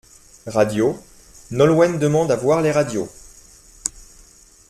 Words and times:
Radio: 0.47 0.97
Nolwenn 1.51 1.99
demande 1.99 2.31
à 2.31 2.35
voir 2.35 2.63
les 2.63 2.71
radios. 2.71 3.07